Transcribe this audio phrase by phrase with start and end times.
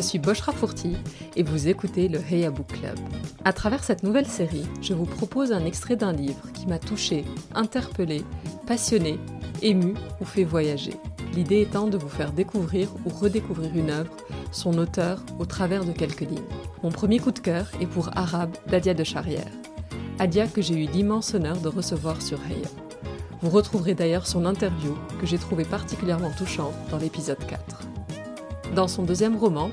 [0.00, 0.96] suis Boshra Fourti
[1.36, 2.98] et vous écoutez le Heya Book Club.
[3.44, 7.24] À travers cette nouvelle série, je vous propose un extrait d'un livre qui m'a touché,
[7.54, 8.24] interpellé,
[8.66, 9.18] passionné,
[9.60, 10.94] ému ou fait voyager.
[11.34, 14.16] L'idée étant de vous faire découvrir ou redécouvrir une œuvre,
[14.50, 16.40] son auteur, au travers de quelques lignes.
[16.82, 19.50] Mon premier coup de cœur est pour Arabe d'Adia de Charrière.
[20.18, 22.68] Adia que j'ai eu l'immense honneur de recevoir sur Heya.
[23.40, 27.80] Vous retrouverez d'ailleurs son interview que j'ai trouvé particulièrement touchante dans l'épisode 4.
[28.74, 29.70] Dans son deuxième roman,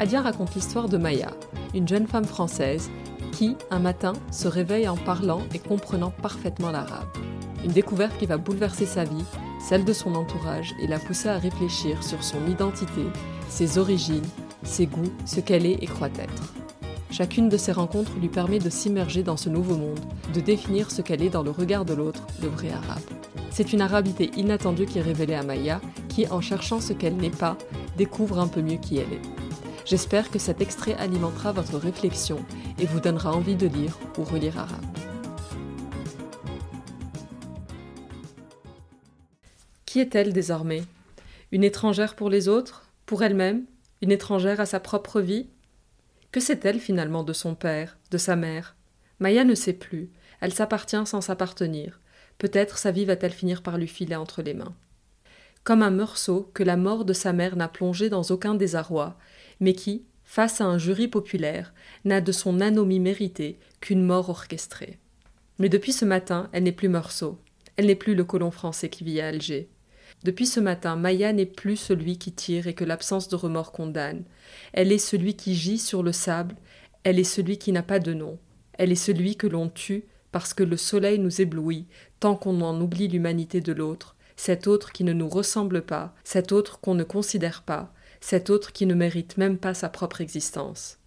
[0.00, 1.28] Adia raconte l'histoire de Maya,
[1.74, 2.90] une jeune femme française
[3.32, 7.10] qui, un matin, se réveille en parlant et comprenant parfaitement l'arabe.
[7.66, 9.26] Une découverte qui va bouleverser sa vie,
[9.60, 13.02] celle de son entourage et la pousser à réfléchir sur son identité,
[13.50, 14.24] ses origines,
[14.62, 16.54] ses goûts, ce qu'elle est et croit être.
[17.10, 20.00] Chacune de ces rencontres lui permet de s'immerger dans ce nouveau monde,
[20.32, 23.02] de définir ce qu'elle est dans le regard de l'autre, le vrai arabe.
[23.50, 27.28] C'est une arabité inattendue qui est révélée à Maya, qui, en cherchant ce qu'elle n'est
[27.28, 27.58] pas,
[27.98, 29.49] découvre un peu mieux qui elle est.
[29.90, 32.46] J'espère que cet extrait alimentera votre réflexion
[32.78, 34.84] et vous donnera envie de lire ou relire arabe.
[39.86, 40.84] Qui est-elle désormais?
[41.50, 42.88] Une étrangère pour les autres?
[43.04, 43.64] Pour elle-même?
[44.00, 45.48] Une étrangère à sa propre vie?
[46.30, 48.76] Que sait-elle finalement de son père, de sa mère?
[49.18, 50.08] Maya ne sait plus,
[50.40, 51.98] elle s'appartient sans s'appartenir.
[52.38, 54.76] Peut-être sa vie va-t-elle finir par lui filer entre les mains.
[55.64, 59.18] Comme un morceau que la mort de sa mère n'a plongé dans aucun désarroi,
[59.60, 61.72] mais qui, face à un jury populaire,
[62.04, 64.98] n'a de son anomie méritée qu'une mort orchestrée.
[65.58, 67.38] Mais depuis ce matin, elle n'est plus morceau.
[67.76, 69.68] Elle n'est plus le colon français qui vit à Alger.
[70.24, 74.24] Depuis ce matin, Maya n'est plus celui qui tire et que l'absence de remords condamne.
[74.72, 76.56] Elle est celui qui gît sur le sable,
[77.04, 78.38] elle est celui qui n'a pas de nom.
[78.74, 81.86] Elle est celui que l'on tue parce que le soleil nous éblouit,
[82.20, 86.52] tant qu'on en oublie l'humanité de l'autre, cet autre qui ne nous ressemble pas, cet
[86.52, 90.98] autre qu'on ne considère pas, cet autre qui ne mérite même pas sa propre existence.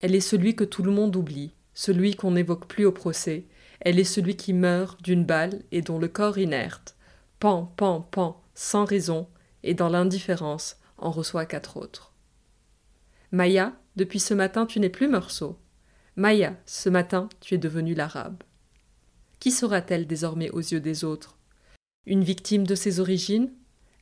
[0.00, 3.46] Elle est celui que tout le monde oublie, celui qu'on n'évoque plus au procès,
[3.80, 6.96] elle est celui qui meurt d'une balle et dont le corps inerte,
[7.38, 9.28] pan, pan, pan, sans raison,
[9.62, 12.12] et dans l'indifférence, en reçoit quatre autres.
[13.30, 15.58] Maya, depuis ce matin tu n'es plus Meursault.
[16.16, 18.42] Maya, ce matin tu es devenue l'arabe.
[19.38, 21.38] Qui sera-t-elle désormais aux yeux des autres?
[22.06, 23.52] Une victime de ses origines?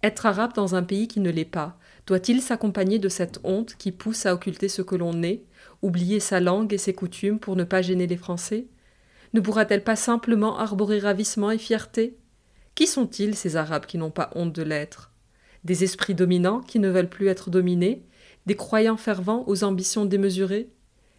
[0.03, 3.93] Être arabe dans un pays qui ne l'est pas, doit-il s'accompagner de cette honte qui
[3.93, 5.43] pousse à occulter ce que l'on est,
[5.83, 8.69] oublier sa langue et ses coutumes pour ne pas gêner les Français?
[9.35, 12.17] Ne pourra-t-elle pas simplement arborer ravissement et fierté?
[12.75, 15.13] Qui sont-ils ces Arabes qui n'ont pas honte de l'être?
[15.65, 18.05] Des esprits dominants qui ne veulent plus être dominés?
[18.47, 20.71] Des croyants fervents aux ambitions démesurées?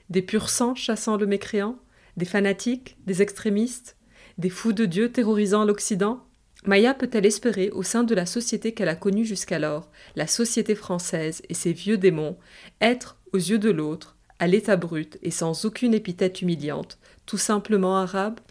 [0.10, 1.78] Des purs sangs chassant le mécréant?
[2.16, 2.98] Des fanatiques?
[3.06, 3.98] Des extrémistes?
[4.38, 6.27] Des fous de Dieu terrorisant l'Occident?
[6.68, 11.42] Maya peut-elle espérer, au sein de la société qu'elle a connue jusqu'alors, la société française
[11.48, 12.38] et ses vieux démons,
[12.82, 17.98] être, aux yeux de l'autre, à l'état brut et sans aucune épithète humiliante, tout simplement
[17.98, 18.42] arabe?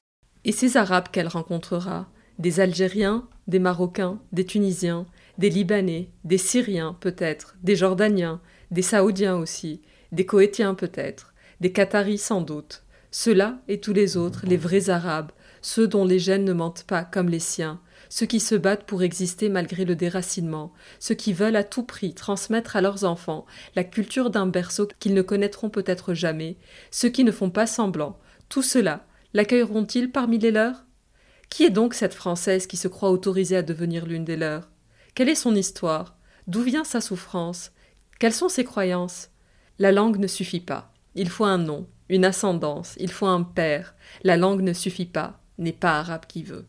[0.45, 5.07] Et ces Arabes qu'elle rencontrera, des Algériens, des Marocains, des Tunisiens,
[5.37, 8.41] des Libanais, des Syriens peut-être, des Jordaniens,
[8.71, 9.83] des Saoudiens aussi,
[10.13, 15.33] des Coétiens peut-être, des Qataris sans doute, ceux-là et tous les autres, les vrais Arabes,
[15.67, 19.03] ceux dont les gènes ne mentent pas comme les siens, ceux qui se battent pour
[19.03, 23.83] exister malgré le déracinement, ceux qui veulent à tout prix transmettre à leurs enfants la
[23.83, 26.57] culture d'un berceau qu'ils ne connaîtront peut-être jamais,
[26.93, 28.17] ceux qui ne font pas semblant,
[28.49, 30.85] tout cela, l'accueilleront-ils parmi les leurs?
[31.51, 34.71] Qui est donc cette Française qui se croit autorisée à devenir l'une des leurs?
[35.17, 36.17] Quelle est son histoire?
[36.47, 37.73] D'où vient sa souffrance?
[38.21, 39.31] Quelles sont ses croyances?
[39.81, 40.93] La langue ne suffit pas.
[41.17, 43.97] Il faut un nom, une ascendance, il faut un père.
[44.23, 46.67] La langue ne suffit pas, n'est pas arabe qui veut.